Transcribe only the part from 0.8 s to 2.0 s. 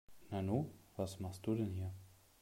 was machst du denn hier?